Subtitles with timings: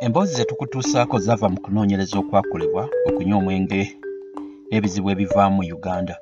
[0.00, 3.80] emboozi ze tukutuusaako zava mu kunoonyereza okwakolebwa okunywa omwenge
[4.68, 6.14] n'ebizibu ebivaamu uganda.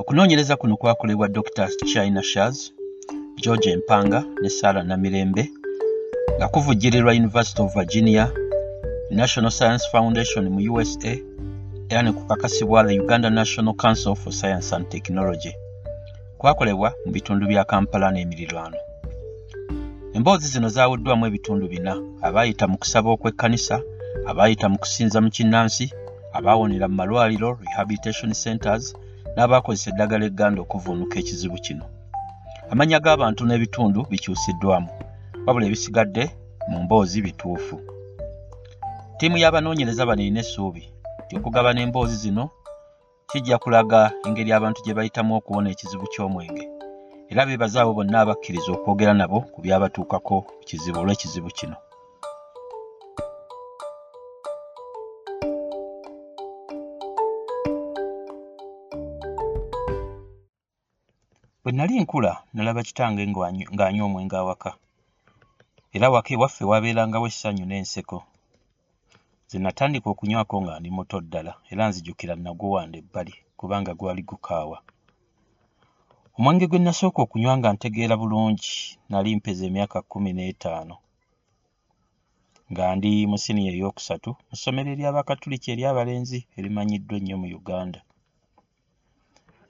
[0.00, 2.56] Okunoonyereza kuno kwakolebwa dr china shas
[3.42, 5.44] george empanga ne sarah namirembe
[6.36, 8.24] nga kuvujjirirwa university of virginia
[9.10, 11.12] national science foundation mu usa
[11.90, 15.52] era ne kukakasibwa the uganda national council for science and technology.
[16.38, 18.78] Kwakolebwa mu bitundu bya kampala n'emirirwano
[20.16, 21.92] emboozi zino zaawuddwamu ebitundu bina
[22.26, 23.76] abaayita mu kusaba okw'ekkanisa
[24.30, 25.86] abaayita mu kusinza mu kinnansi
[26.38, 28.84] abaawonera mu malwaliro rehabilitation centers
[29.34, 31.84] n'abaakozesa eddagala egganda okuvuunuka ekizibu kino.
[32.72, 34.90] Amannya g'abantu n'ebitundu bikyusiddwamu
[35.44, 36.24] wabula ebisigadde
[36.70, 37.76] mu mboozi bituufu.
[39.14, 40.84] Ttiimu y'abanoonyereza bano erina essuubi
[41.24, 42.44] nti okugabana emboozi zino
[43.30, 46.64] kijja kulaga engeri abantu gye bayitamu okuwona ekizibu ky'omwenge
[47.32, 51.76] era beebaza abo bonna abakkiriza okwogera nabo ku byabatuukako kizibu olw'ekizibu kino.
[61.62, 64.70] Bwe nali nkula nalaba kitange ng'anywa omwenge awaka.
[65.96, 68.18] Era waka ewaffe waabeerangawo essanyu n'enseko.
[69.50, 74.78] Ze natandika okunywako nga ndi muto ddala era nzijukira naguwanda ebbali kubanga gwali gukaawa
[76.38, 78.72] omwenge gwe nasooka okunywa nga ntegeera bulungi
[79.10, 80.96] nali mpeza emyaka kkumi n'etaano.
[82.70, 88.00] Nga ndi mu siniya ey'okusatu mu ssomero ery'abakatuliki ery'abalenzi erimanyiddwa ennyo mu uganda.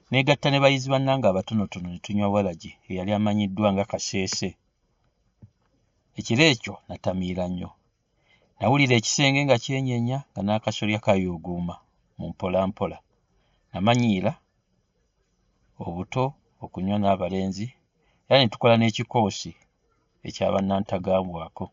[0.09, 4.49] Neegatta ne bayizi bannange abatonotono ne tunywa walagi eyali amanyiddwa nga kaseese.
[6.19, 7.69] Ekiro ekyo natamiira nnyo.
[8.57, 11.75] Nawulira ekisenge nga kyenyenya nga n'akasolya kayuuguuma
[12.17, 12.97] mu mpolampola
[13.71, 14.31] namanyiira
[15.85, 16.23] obuto
[16.63, 17.67] okunywa n'abalenzi
[18.27, 19.51] era ne tukola n'ekikoosi
[20.27, 21.65] ekyabannantagambwako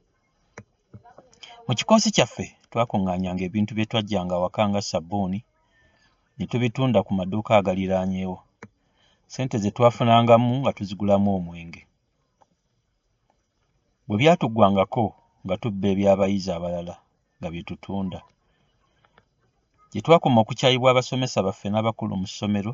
[1.66, 5.38] mu kikoosi kyaffe twakuŋŋaanyanga ebintu bye twaggyanga awaka nga sabbuuni
[6.36, 8.38] ne tubitunda ku maduuka agaliraanyeewo.
[9.26, 11.82] Ssente ze twafunangamu nga tuzigulamu omwenge.
[14.06, 15.04] Bwe byatuggwangako
[15.44, 16.94] nga tubba eby'abayizi abalala
[17.38, 18.20] nga bye tutunda.
[19.90, 22.72] Gye twakoma okukyayibwa abasomesa baffe n'abakulu mu ssomero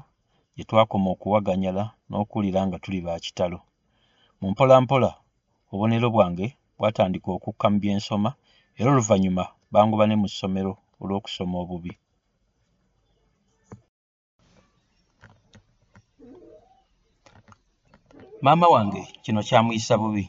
[0.55, 3.59] gye twakoma okuwaganyala n'okuwulira nga tuli ba kitalo.
[4.41, 5.11] Mu mpolampola
[5.71, 6.47] obubonero bwange
[6.79, 8.31] bwatandika okukka mu bye nsoma
[8.79, 11.93] era oluvannyuma bangoba ne mu ssomero olw'okusoma obubi.
[18.45, 20.25] Maama wange kino kyamuyisa bubi.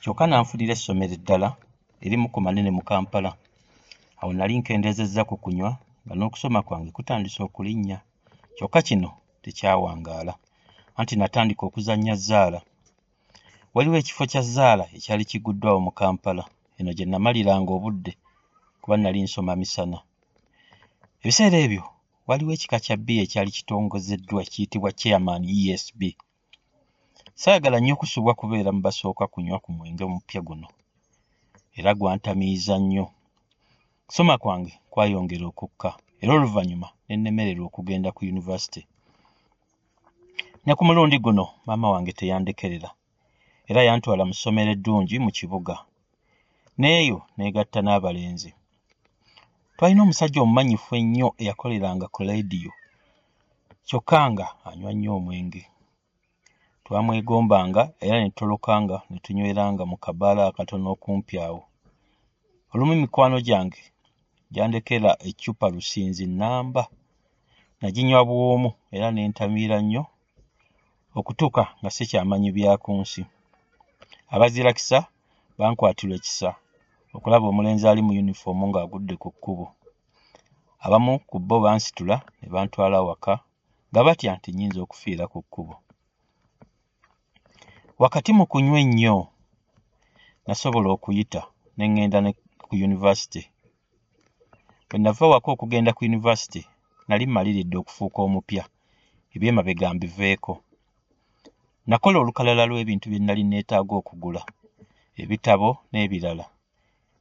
[0.00, 1.48] Kyokka nanfunira essomero eddala
[2.04, 3.30] erimu ku manene mu kampala.
[4.20, 5.70] Awo nali nkendeezezza ku kunywa
[6.04, 7.98] nga n'okusoma kwange kutandise okulinnya
[8.56, 9.10] kyokka kino
[9.42, 10.34] tekyawangaala.
[10.98, 12.60] Anti natandika okuzannya zzaala
[13.74, 16.44] waliwo ekifo kya zzaala ekyali kiguddwawo mu kampala.
[16.78, 18.12] Eno gye namaliranga obudde
[18.82, 19.98] kuba nali nsoma misana.
[21.22, 21.84] Ebiseera ebyo
[22.28, 25.42] waliwo ekika kya bbiya ekyali kitongozeddwa kiyitibwa chairman
[25.74, 26.00] esb
[27.40, 30.68] saayagala nnyo kusubwa kubeera mu basooka kunywa ku mwenge omupya guno.
[31.78, 33.06] Era gwantamiiza nnyo.
[34.06, 35.90] Kusoma kwange kwayongera okukka
[36.24, 38.82] era oluvannyuma ne nnemererwa okugenda ku yunivasite.
[40.64, 42.90] Ne ku mulundi guno maama wange teyandekerera
[43.70, 45.76] era yantwala mu ssomero eddungi mu kibuga.
[46.80, 48.50] N'eyo neegatta n'abalenzi.
[49.76, 52.72] Twalina omusajja omumanyifu ennyo eyakoleranga ku leediyo
[53.86, 55.62] kyokka nga anywa nnyo omwenge.
[56.84, 61.62] Twamwegombanga era ne tutolokanga ne tunyweranga mu kabaala akatono okumpi awo.
[62.72, 63.82] Olumu mikwano gyange
[64.52, 66.82] gyandekera eccupa lusinzi nnamba
[67.80, 70.02] naginywa bw'omu era ne ntamiira nnyo
[71.18, 73.22] okutuuka nga sikyamanyi byaku nsi.
[74.34, 74.98] Abazirakisa
[75.58, 76.50] bankwatirwa ekisa
[77.16, 79.66] okulaba omulenzi ali mu yunifoomu ng'agudde ku kkubo.
[80.84, 83.34] Abamu ku bo bansitula ne bantwala waka
[83.90, 85.74] nga batya nti nnyinza okufiira ku kkubo.
[88.02, 89.16] Wakati mu kunywa ennyo
[90.46, 91.42] nasobola okuyita
[91.76, 92.18] ne ŋŋenda
[92.66, 93.42] ku yunivasite
[94.88, 96.60] bwe nava waka okugenda ku yunivasite
[97.08, 98.64] nali mmaliridde okufuuka omupya.
[99.34, 100.54] Ebyemabega mbiveeko.
[101.88, 104.42] Nakola olukalala lw'ebintu bye nali neetaaga okugula
[105.22, 106.44] ebitabo n'ebirala.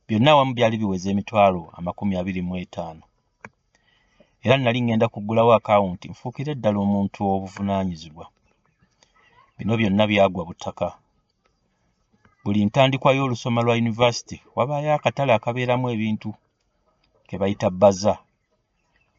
[0.05, 3.03] Byonna awamu byali biweza emitwalo amakumi abiri mu etaano.
[4.43, 8.25] Era nali ŋŋenda kuggulawo akawunti nfuukire ddala omuntu ow'obuvunaanyizibwa
[9.57, 10.89] bino byonna byagwa butaka.
[12.43, 16.29] Buli ntandikwa y'olusoma lwa yunivasite wabaayo akatale akabeeramu ebintu
[17.27, 18.13] ke bayita bbaza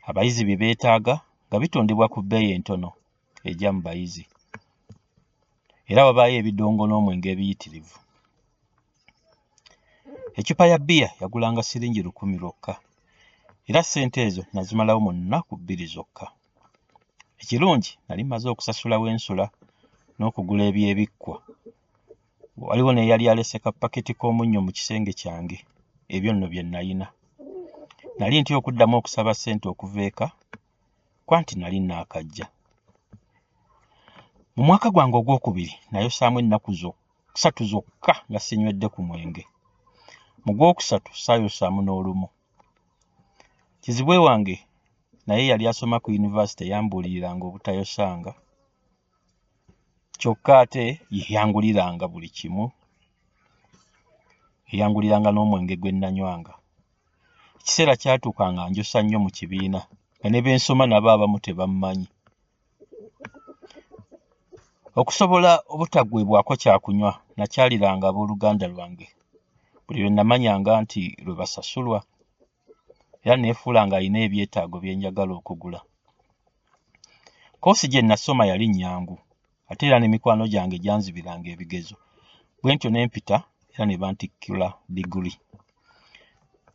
[0.09, 1.15] abayizi bye beetaaga
[1.47, 2.91] nga bitundibwa ku bbeeyi entono
[3.49, 4.25] ejja mu bayizi.
[5.91, 7.97] Era wabaayo ebidongo n'omwenge ebiyitirivu
[10.39, 12.75] eccupa ya bbiya yagulanga siringi lukumi lwokka
[13.69, 16.27] era ssente ezo nazimalawo mu nnaku bbiri zokka.
[17.43, 19.47] Ekirungi nali mmaze okusasulawo ensula
[20.17, 21.37] n'okugula ebyebikkwa
[22.69, 25.59] waliwo n'eyali alese kapaketi k'omunnyo mu kisenge kyange
[26.15, 27.07] ebyo nno bye nalina
[28.19, 30.27] nali ntya okuddamu okusaba ssente okuva eka
[31.27, 32.47] kwa nti nali naakajja
[34.55, 36.71] mu mwaka gwange ogwokubiri nayosaamu ennaku
[37.37, 39.45] ssatu zokka nga sinywedde ku mwenge.
[40.45, 42.29] Mu gwokusatu saayosaamu n'olumu.
[43.83, 44.57] Kizibwe wange
[45.27, 48.33] naye yali asoma ku yunivasite yambuuliriranga obutayosanga.
[50.21, 50.85] Kyokka ate
[51.17, 52.65] yeyanguliranga buli kimu.
[54.71, 56.53] Yeyanguliranga n'omwenge gwe nnanywanga
[57.65, 59.81] ekiseera kyatuuka nga njosa nnyo mu kibiina
[60.19, 62.09] nga ne bensoma nabo abamu tebammanyi.
[65.01, 69.07] Okusobola obutaggwebwako kyakunywa nakyaliranga abooluganda lwange.
[69.85, 71.99] Buli lwe namanyanga nti lwe basasulwa
[73.25, 75.81] era neefuula ng'alina ebyetaago bye njagala okugula.
[77.63, 79.17] Koosi gye nasoma yali nnyangu
[79.71, 81.97] ate era ne mikwano gyange gyanzibiranga ebigezo.
[82.61, 83.37] Bwe ntyo ne mpita
[83.73, 85.33] era ne bantikkula diguli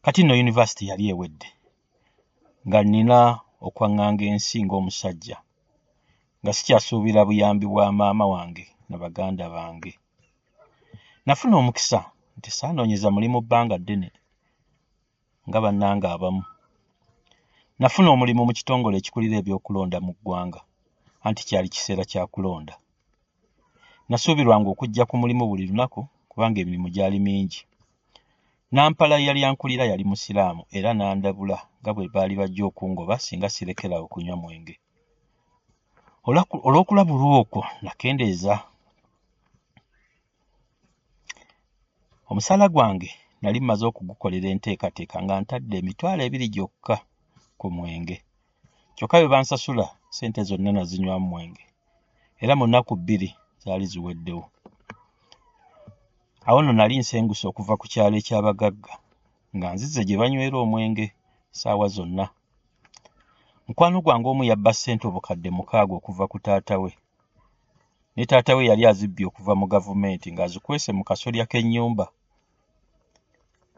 [0.03, 1.49] kati nno yunivasite yali ewedde
[2.67, 3.19] nga nnina
[3.67, 5.37] okwaŋŋanga ensi ng'omusajja
[6.41, 9.91] nga sikyasuubira buyambi bwa maama wange na baganda bange.
[11.25, 11.99] Nafuna omukisa
[12.37, 14.09] nti saanoonyeza mulimu bbanga ddene
[15.47, 16.43] nga bannange abamu.
[17.81, 20.61] Nafuna omulimu mu kitongole ekikulira ebyokulonda mu ggwanga
[21.25, 22.75] anti kyali kiseera kya kulonda.
[24.09, 27.61] Nasuubirwanga okujja ku mulimu buli lunaku kubanga emirimu gyali mingi
[28.71, 34.35] nampala eyali ankulira yali musiraamu era n'andabula nga bwe baali bajja okungoba singa sirekerawo kunywa
[34.41, 34.75] mwenge.
[36.67, 38.55] Olw'okulabulwa okwo nakendeeza.
[42.29, 43.09] Omusaala gwange
[43.41, 46.95] nali mmaze okugukolera enteekateeka nga ntadde emitwalo ebiri gyokka
[47.59, 48.17] ku mwenge.
[48.95, 51.63] Kyokka bwe bansasula ssente zonna nazinywamu mwenge.
[52.41, 53.29] Era mu nnaku bbiri
[53.63, 54.45] zaali ziweddewo
[56.47, 58.93] awo nno nali nsenguse okuva ku kyalo eky'abagagga
[59.55, 61.05] nga nzize gye banywera omwenge
[61.51, 62.25] ssaawa zonna.
[63.67, 66.91] Mukwano gwange omu yabba ssente obukadde mukaaga okuva ku taata we.
[68.15, 72.05] Ne taata we yali azibbye okuva mu gavumenti ng'azikwese mu kasolya k'ennyumba.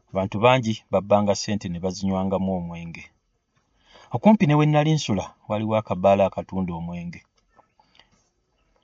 [0.10, 3.04] Abantu bangi babbanga ssente ne bazinywangamu omwenge.
[4.16, 7.22] Okumpi ne we nnali nsula waliwo akabaala akatunda omwenge.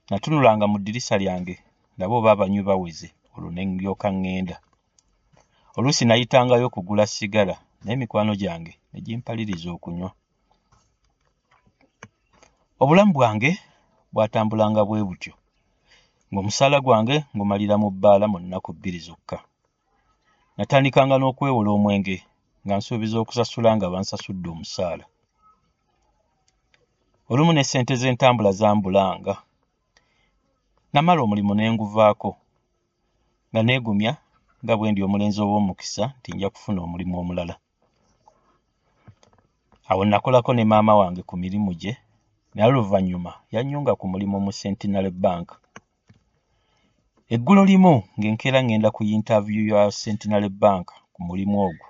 [0.09, 1.55] Natunulanga mu ddirisa lyange
[1.95, 4.57] ndabe oba abanywi baweze olwo ne ndyoka ŋŋenda
[5.77, 10.09] oluusi nayitangayo okugula sigala naye mikwano gyange ne gimpaliriza okunywa.
[12.81, 13.51] Obulamu bwange
[14.13, 15.33] bwatambulanga bwe butyo
[16.31, 19.37] ng'omusaala gwange ngumalira mu bbaala mu nnaku bbiri zokka.
[20.57, 22.17] Natandikanga n'okwewola omwenge
[22.63, 25.05] nga nsuubiza okusasula nga bansasudde omusaala
[27.31, 29.35] olumu ne ssente z'entambula zambulanga
[30.93, 32.29] namala omulimu ne nguvaako
[33.49, 34.11] nga neegumya
[34.63, 37.55] nga bwe ndi omulenzi ow'omukisa nti nja kufuna omulimu omulala.
[39.89, 41.93] Awo nakolako ne maama wange ku mirimu gye
[42.53, 45.47] naye oluvannyuma yannyunga ku mulimu mu centenary bank.
[47.33, 51.87] Eggulo limu ng'enkeera ŋŋenda ku yintaviyu ya centenary bank ku mulimu ogwo.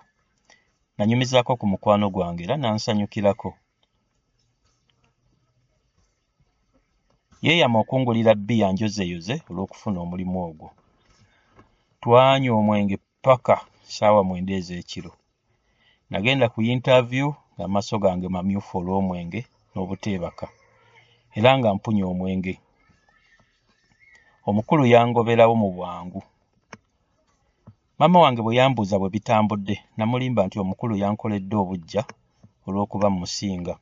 [0.98, 3.50] Nanyumizaako ku mukwano gwange era nansanyukirako.
[7.46, 10.70] Yeeyama okungulira bbiya njozeyoze olw'okufuna omulimu ogwo
[12.01, 13.56] twanywa omwenge paka
[13.88, 15.12] ssaawa mwenda ez'ekiro.
[16.12, 20.48] Nagenda ku yintaviyu ng'amaaso gange mamyufu olw'omwenge n'obuteebaka
[21.38, 22.54] era nga mpunya omwenge.
[24.48, 26.22] Omukulu yangoberawo mu bwangu.
[28.00, 32.04] Maama wange bwe yambuuza bwe bitambudde namulimba nti omukulu yankoledde obuggya
[32.68, 33.75] olw'okuba mmusinga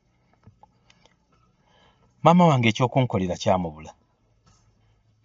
[2.24, 3.90] maama wange ekyokunkolera kyamubula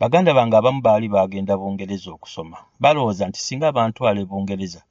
[0.01, 2.57] baganda bange abamu baali baagenda bungereza okusoma.
[2.81, 4.81] Balowooza nti singa bantwala bungereza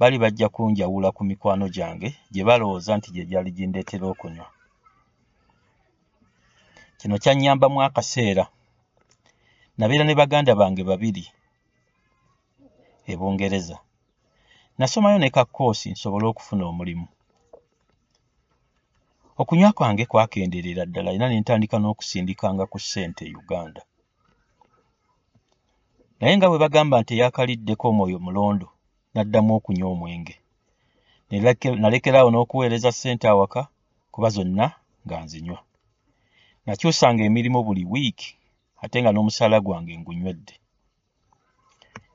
[0.00, 4.48] bali bajja kunjawula ku mikwano gyange gye balowooza nti gye gyali gindeetera okunywa.
[6.98, 8.44] Kino kyannyambamu akaseera.
[9.78, 11.24] Nabeera ne baganda bange babiri
[13.12, 13.76] e bungereza.
[14.78, 17.06] Nasomayo ne kakkoosi nsobole okufuna omulimu.
[19.40, 23.82] Okunywa kwange kwakendeerera ddala era ne ntandika n'okusindikanga ku ssente e uganda
[26.20, 28.68] naye nga bwe bagamba nti eyaakaliddeko omwoyo mulondo
[29.12, 30.34] n'addamu okunywa omwenge.
[31.82, 33.62] Nalekeraawo n'okuweereza ssente awaka
[34.12, 34.66] kuba zonna
[35.04, 35.60] nga nzinywa.
[36.64, 38.30] Nakyusanga emirimu buli wiiki
[38.82, 40.54] ate nga n'omusaala gwange ngunywedde.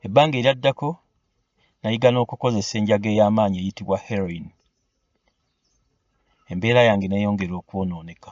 [0.05, 0.89] Ebbanga eryaddako
[1.81, 4.45] nayiga n'okukozesa enjaga ey'amaanyi eyitibwa heroin.
[6.51, 8.31] Embeera yange neeyongera okwonooneka.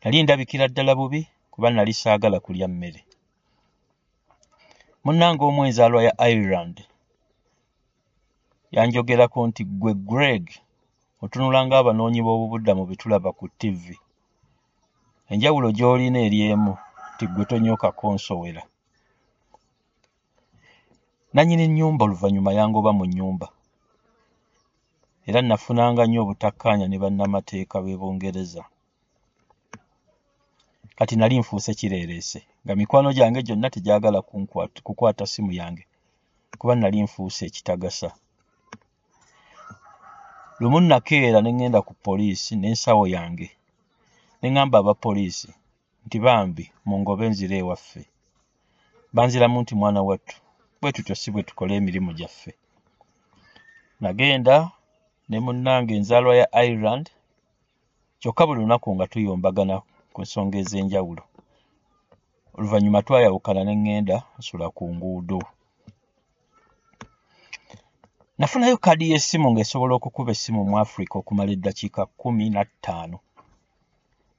[0.00, 1.20] Nali ndabikira ddala bubi
[1.52, 3.00] kuba nali saagala kulya mmere
[5.04, 6.76] munnange omu enzaalwa ya ireland
[8.74, 10.44] yanjogerako nti gwe greg
[11.22, 13.96] otunula ng'abanoonyi b'obubuddamu bwe tulaba ku ttivi
[15.32, 16.72] enjawulo gy'olina eri emu
[17.12, 18.62] nti ggwe tonyookako nsowera
[21.34, 23.46] nannyini nnyumba oluvannyuma yangoba mu nnyumba.
[25.28, 28.62] Era nafunanga nnyo obutakkaanya ne bannamateeka b'e bungereza
[30.98, 34.18] kati nali nfuuse kireereese nga mikwano gyange gyonna tegyagala
[34.86, 35.84] kukwata simu yange
[36.58, 38.10] kuba nali nfuuse ekitagasa.
[40.60, 43.48] Lumu nakeera ne ŋŋenda ku poliisi n'ensawo yange
[44.40, 45.50] ne ŋŋamba abapoliisi
[46.06, 48.02] nti bambi mungobe nzire ewaffe.
[49.14, 50.36] Banziramu nti mwana wattu
[50.80, 52.52] bwe tutyo si bwe tukola emirimu gyaffe.
[54.02, 54.56] Nagenda
[55.28, 57.06] ne munnange enzaalwa ya ireland
[58.20, 59.76] kyokka buli lunaku nga tuyombagana
[60.14, 61.22] ku nsonga ez'enjawulo.
[62.56, 65.40] Oluvannyuma twayawukana ne ŋŋenda nsula ku nguudo.
[68.38, 73.18] Nafunayo kaadi y'essimu ng'esobola okukuba essimu mu africa okumala eddakiika kkumi na ttaano.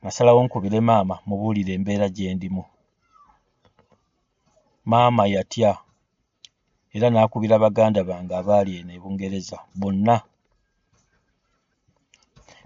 [0.04, 2.64] Nasalawo nkubire maama mubuulire embeera gye ndimu.
[4.92, 5.72] Maama yatya
[6.96, 10.16] era n'akubira baganda bange abaali eno e bungereza bonna.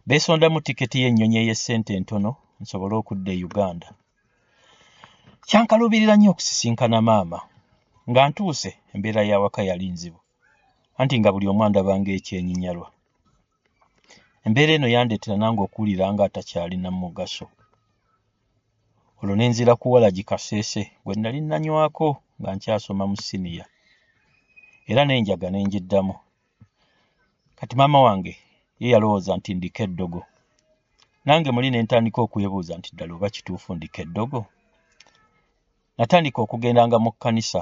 [0.07, 3.87] Beesondamu tiketi y'ennyonyi ey'essente entono nsobole okudda e uganda.
[5.47, 7.39] Kyankaluubirira nnyo okusisinkana maama
[8.09, 10.19] nga ntuuse embeera y'awaka yali nzibu
[10.99, 12.87] anti nga buli omu andabanga ekyenyinyalwa
[14.45, 17.45] embeera eno yandeetera nange okuwulira nga atakyalina mugaso.
[19.19, 22.07] Olwo ne nzira kuwala gikaseese gwe nali nnanywako
[22.39, 23.65] nga nkyasoma mu siniya.
[24.89, 26.15] Era n'enjaga ne ngiddamu.
[27.57, 28.33] Kati maama wange
[28.79, 30.21] ye yalowooza nti ndiko eddogo
[31.25, 34.41] nange muli ne ntandika okwebuuza nti ddala oba kituufu ndiko eddogo?
[35.97, 37.61] Natandika okugendanga mu kkanisa.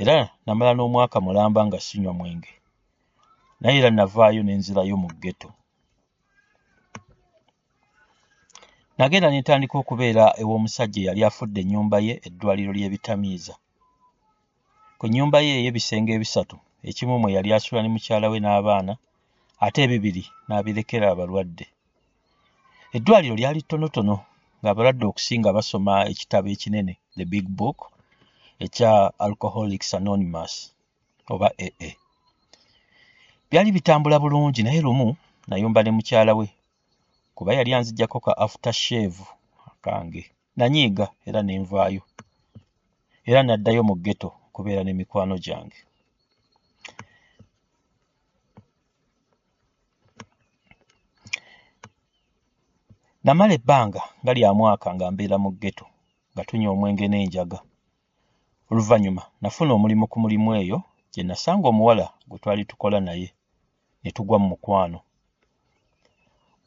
[0.00, 2.52] Era namala n'omwaka mulamba nga sinywa mwenge.
[3.60, 5.50] Naye era navaayo ne nzirayo mu ggeto.
[8.98, 13.54] Nagenda ne ntandika okubeera ew'omusajja eyali afudde ennyumba ye eddwaliro ly'ebitamiiza
[14.98, 16.56] ku nnyumba ye ey'ebisenge ebisatu
[16.88, 18.92] ekimu mwe yali asula ne mukyala we n'abaana
[19.64, 21.66] ate ebibiri n'abirekera abalwadde.
[22.96, 24.16] Eddwaliro lyali ttonotono
[24.60, 27.78] ng'abalwadde okusinga basoma ekitabo ekinene the big book
[28.64, 28.90] ekya
[29.26, 30.54] alcoholics anonymous
[31.32, 31.92] oba aa
[33.50, 35.08] byali bitambula bulungi naye lumu
[35.48, 36.46] nayumba ne mukyala we
[37.36, 39.20] kuba yali anziggyako ka after shave
[39.84, 40.22] kange
[40.56, 42.02] nanyiiga era ne nvaayo.
[43.28, 45.78] Era naddayo mu ggeto okubeera ne mikwano gyange
[53.24, 55.86] namala ebbanga nga lya mwaka nga mbeera mu ggeto
[56.32, 57.58] nga tunywa omwenge n'enjaga.
[58.70, 60.78] Oluvannyuma nafuna omulimu ku mulimu eyo
[61.12, 63.28] gye nasanga omuwala gwe twali tukola naye
[64.02, 64.98] ne tugwa mu mukwano.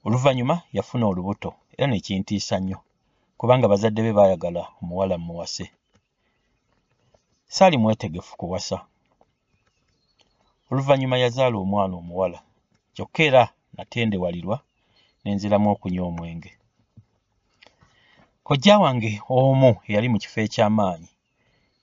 [0.06, 2.78] Oluvannyuma yafuna olubuto era ne kintiisa nnyo
[3.38, 5.66] kubanga bazadde be baayagala omuwala mmuwase.
[7.56, 8.78] Saali mwetegefu kuwasa
[10.72, 12.40] oluvannyuma yazaala omwana omuwala
[12.96, 13.44] kyokka era
[13.76, 14.58] natendewalirwa
[15.26, 16.52] ne nziramu okunywa omwenge.
[18.46, 21.10] Kojja wange omu eyali mu kifo eky'amaanyi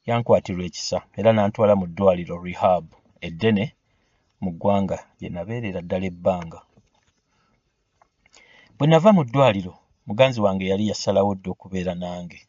[0.07, 2.87] yankwatirwa ekisa era n'antwala mu ddwaliro rehab
[3.27, 3.65] eddene
[4.43, 6.61] mu ggwanga gye nabeerera ddala ebbanga.
[8.77, 9.75] Bwe nava mu ddwaliro
[10.07, 12.41] muganzi wange yali yasalawo dda okubeera nange.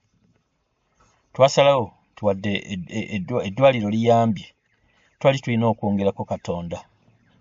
[1.33, 2.51] Twasalawo tuwadde
[3.47, 4.47] eddwaliro liyambye
[5.19, 6.79] twali tulina okwongerako katonda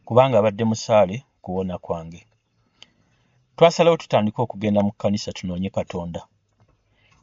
[0.07, 2.21] kubanga abadde musaale kuwona kwange
[3.57, 6.21] twasalawo tutandike okugenda mu kkanisa tunoonye katonda.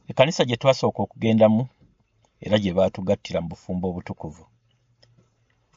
[0.09, 1.63] Ekkanisa gye twasooka okugendamu
[2.45, 4.43] era gye baatugattira mu bufumbo obutukuvu.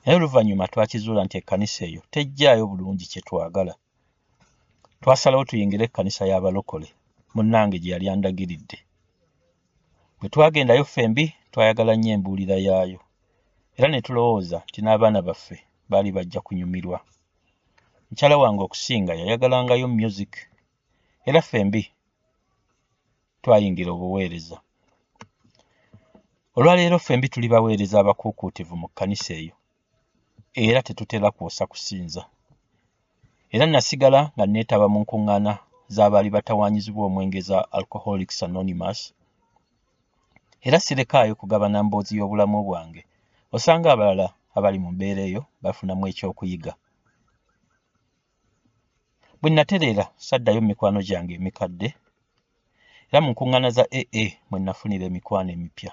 [0.03, 3.75] Naye oluvannyuma twakizuula nti ekkanisa eyo tejjaayo bulungi kye twagala.
[5.01, 6.89] Twasalawo tuyingire ekkanisa y'abalokole
[7.35, 8.79] munnange gye yali andagiridde.
[10.19, 13.01] Bwe twagendayo ffembi twayagala nnyo embuulira yaayo.
[13.77, 15.57] Era ne tulowooza nti n'abaana baffe
[15.91, 16.99] baali bajja kunyumirwa
[18.13, 20.33] mukyala wange okusinga yayagalangayo music.
[21.29, 21.83] Era ffembi
[23.43, 24.57] twayingira obuweereza.
[26.57, 29.55] Olwaleero ffembi tuli baweereza abakuukuutivu mu kkanisa eyo
[30.65, 32.23] era tetutera kwosa kusinza.
[33.55, 35.53] Era nasigala nga neetaba mu nkuŋŋaana
[35.95, 39.01] z'abaali batawaanyizibwa omwenge za alcoholics anonymous
[40.67, 43.03] era sirekaayo kugabana mboozi y'obulamu bwange.
[43.57, 44.27] Osanga abalala
[44.57, 46.75] abali mu mbeera eyo bafunamu ekyokuyiga
[49.43, 51.89] bwe natereera saddayo mikwano gyange emikadde
[53.09, 55.93] era mu nkuŋŋaana za aa mwe nafunira emikwano emipya.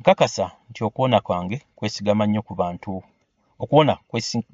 [0.00, 2.90] Nkakasa nti okuwona kwange kwesigama nnyo ku bantu
[3.62, 3.94] okuwona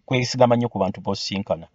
[0.07, 1.67] kwesigama nnyo ku bantu b'osinkana.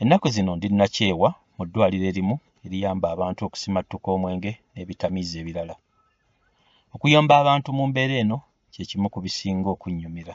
[0.00, 5.74] Ennaku zino ndi nakyewa mu ddwaliro erimu eriyamba abantu okusimattuka omwenge n'ebitamiiza ebirala.
[6.94, 8.38] Okuyamba abantu mu mbeera eno
[8.72, 10.34] kye kimu ku bisinga okunnyumira